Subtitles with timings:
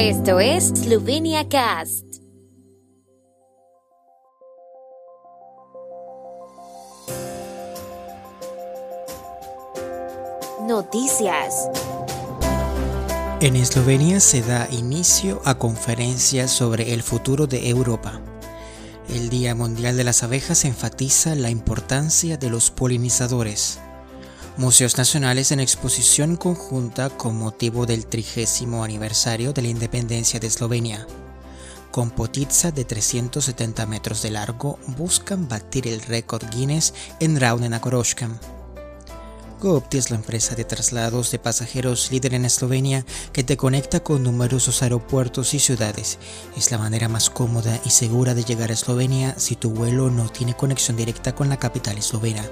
[0.00, 2.04] Esto es Slovenia Cast.
[10.68, 11.68] Noticias.
[13.40, 18.20] En Eslovenia se da inicio a conferencias sobre el futuro de Europa.
[19.08, 23.80] El Día Mundial de las Abejas enfatiza la importancia de los polinizadores.
[24.58, 31.06] Museos Nacionales en exposición conjunta con motivo del trigésimo aniversario de la independencia de Eslovenia.
[31.92, 38.30] Con potitza de 370 metros de largo buscan batir el récord Guinness en Raunena Koroška.
[39.60, 44.24] GoOpti es la empresa de traslados de pasajeros líder en Eslovenia que te conecta con
[44.24, 46.18] numerosos aeropuertos y ciudades.
[46.56, 50.28] Es la manera más cómoda y segura de llegar a Eslovenia si tu vuelo no
[50.30, 52.44] tiene conexión directa con la capital eslovena.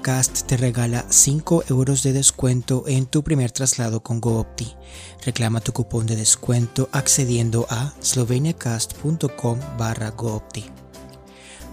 [0.00, 4.76] Cast te regala 5 euros de descuento en tu primer traslado con GoOpti.
[5.24, 10.66] Reclama tu cupón de descuento accediendo a sloveniacast.com barra GoOpti.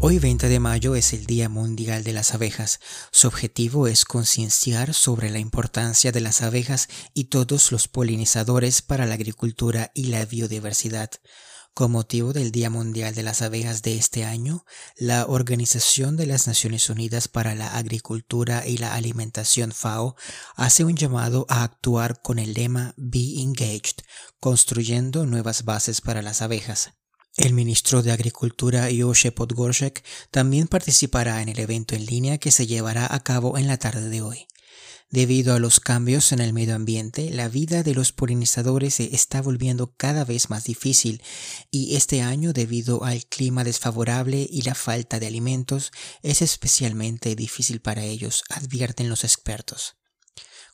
[0.05, 2.81] Hoy 20 de mayo es el Día Mundial de las Abejas.
[3.13, 9.05] Su objetivo es concienciar sobre la importancia de las abejas y todos los polinizadores para
[9.05, 11.09] la agricultura y la biodiversidad.
[11.73, 14.65] Con motivo del Día Mundial de las Abejas de este año,
[14.97, 20.17] la Organización de las Naciones Unidas para la Agricultura y la Alimentación FAO
[20.57, 24.03] hace un llamado a actuar con el lema Be Engaged,
[24.41, 26.91] construyendo nuevas bases para las abejas.
[27.35, 32.67] El ministro de Agricultura Joshe Podgorshek también participará en el evento en línea que se
[32.67, 34.45] llevará a cabo en la tarde de hoy.
[35.09, 39.41] Debido a los cambios en el medio ambiente, la vida de los polinizadores se está
[39.41, 41.23] volviendo cada vez más difícil
[41.71, 47.81] y este año debido al clima desfavorable y la falta de alimentos es especialmente difícil
[47.81, 49.95] para ellos, advierten los expertos.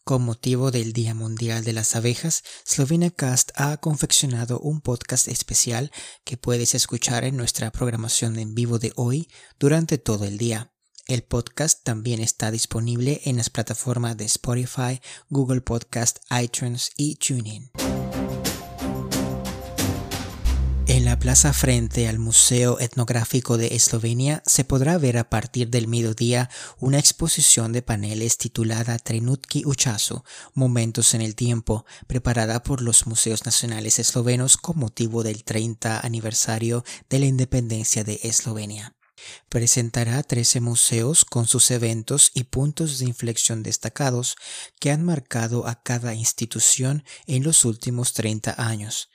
[0.09, 5.91] Con motivo del Día Mundial de las Abejas, Slovenia Cast ha confeccionado un podcast especial
[6.23, 10.73] que puedes escuchar en nuestra programación en vivo de hoy durante todo el día.
[11.05, 14.99] El podcast también está disponible en las plataformas de Spotify,
[15.29, 17.69] Google Podcast, iTunes y TuneIn.
[20.99, 25.87] En la plaza frente al Museo Etnográfico de Eslovenia se podrá ver a partir del
[25.87, 30.23] mediodía una exposición de paneles titulada Trenutki Uchasu,
[30.53, 36.83] Momentos en el Tiempo, preparada por los Museos Nacionales Eslovenos con motivo del 30 aniversario
[37.09, 38.97] de la independencia de Eslovenia.
[39.47, 44.35] Presentará 13 museos con sus eventos y puntos de inflexión destacados
[44.81, 49.09] que han marcado a cada institución en los últimos 30 años.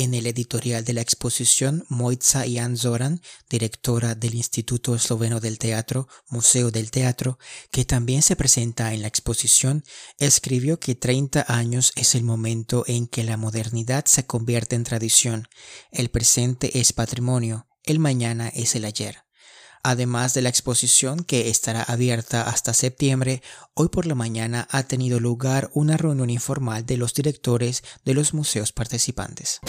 [0.00, 6.08] En el editorial de la exposición, Moitza Jan Zoran, directora del Instituto Esloveno del Teatro,
[6.30, 7.38] Museo del Teatro,
[7.70, 9.84] que también se presenta en la exposición,
[10.16, 15.48] escribió que 30 años es el momento en que la modernidad se convierte en tradición,
[15.90, 19.29] el presente es patrimonio, el mañana es el ayer.
[19.82, 23.42] Además de la exposición que estará abierta hasta septiembre,
[23.74, 28.34] hoy por la mañana ha tenido lugar una reunión informal de los directores de los
[28.34, 29.60] museos participantes.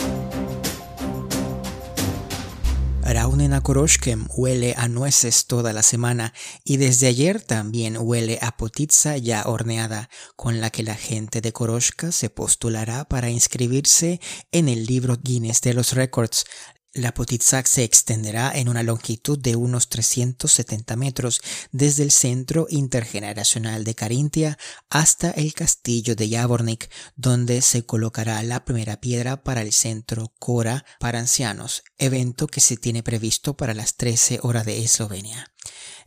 [3.03, 9.17] Raunena Koroshkem huele a nueces toda la semana y desde ayer también huele a potitza
[9.17, 14.21] ya horneada, con la que la gente de Koroshka se postulará para inscribirse
[14.51, 16.45] en el libro Guinness de los Records,
[16.93, 21.41] la Potitsak se extenderá en una longitud de unos 370 metros
[21.71, 24.57] desde el centro intergeneracional de Carintia
[24.89, 30.85] hasta el castillo de Javornik, donde se colocará la primera piedra para el centro Cora
[30.99, 35.51] para ancianos, evento que se tiene previsto para las 13 horas de Eslovenia.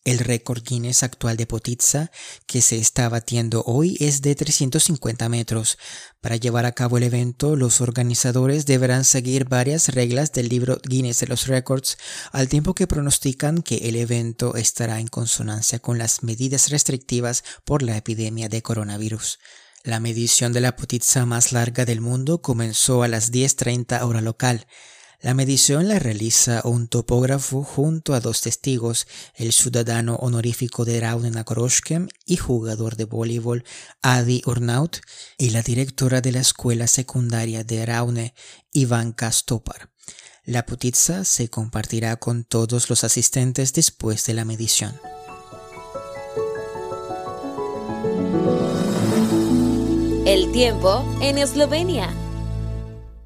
[0.04, 2.10] El récord Guinness actual de Potitza,
[2.46, 5.78] que se está batiendo hoy, es de 350 metros.
[6.20, 11.20] Para llevar a cabo el evento, los organizadores deberán seguir varias reglas del libro Guinness
[11.20, 11.96] de los Records,
[12.32, 17.82] al tiempo que pronostican que el evento estará en consonancia con las medidas restrictivas por
[17.82, 19.38] la epidemia de coronavirus.
[19.84, 24.66] La medición de la Potitza más larga del mundo comenzó a las 10.30 hora local.
[25.24, 31.30] La medición la realiza un topógrafo junto a dos testigos, el ciudadano honorífico de Raune
[31.30, 33.64] Nakoroshkem y jugador de voleibol
[34.02, 34.98] Adi Urnaut
[35.38, 38.34] y la directora de la escuela secundaria de Raune,
[38.70, 39.88] Ivanka Stopar.
[40.44, 44.94] La putitza se compartirá con todos los asistentes después de la medición.
[50.26, 52.14] El tiempo en Eslovenia.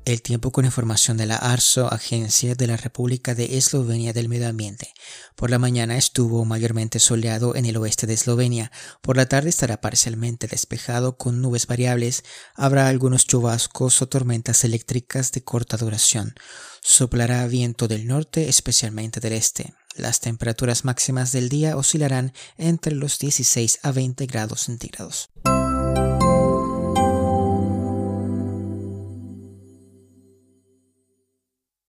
[0.08, 4.48] El tiempo con información de la ARSO, Agencia de la República de Eslovenia del Medio
[4.48, 4.94] Ambiente.
[5.36, 8.72] Por la mañana estuvo mayormente soleado en el oeste de Eslovenia.
[9.02, 12.24] Por la tarde estará parcialmente despejado con nubes variables.
[12.54, 16.32] Habrá algunos chubascos o tormentas eléctricas de corta duración.
[16.80, 19.74] Soplará viento del norte, especialmente del este.
[19.94, 25.28] Las temperaturas máximas del día oscilarán entre los 16 a 20 grados centígrados.